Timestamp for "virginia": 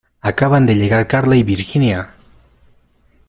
1.43-2.15